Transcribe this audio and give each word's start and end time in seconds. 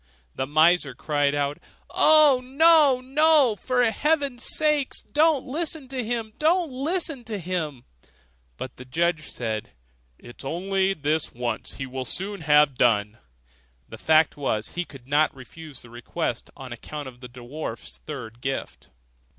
The 0.33 0.47
miser 0.47 0.95
cried 0.95 1.35
out, 1.35 1.59
'Oh, 1.91 2.41
no! 2.43 3.01
no! 3.01 3.55
for 3.55 3.83
heaven's 3.91 4.43
sake 4.47 4.93
don't 5.11 5.45
listen 5.45 5.87
to 5.89 6.03
him! 6.03 6.33
don't 6.39 6.71
listen 6.71 7.23
to 7.25 7.37
him!' 7.37 7.83
But 8.57 8.77
the 8.77 8.85
judge 8.85 9.27
said, 9.27 9.73
'It 10.17 10.39
is 10.39 10.43
only 10.43 10.95
this 10.95 11.31
once, 11.35 11.73
he 11.75 11.85
will 11.85 12.05
soon 12.05 12.41
have 12.41 12.73
done.' 12.79 13.19
The 13.89 13.99
fact 13.99 14.35
was, 14.35 14.69
he 14.69 14.85
could 14.85 15.07
not 15.07 15.35
refuse 15.35 15.83
the 15.83 15.91
request, 15.91 16.49
on 16.57 16.73
account 16.73 17.07
of 17.07 17.19
the 17.19 17.29
dwarf's 17.29 17.99
third 18.07 18.41
gift. 18.41 18.89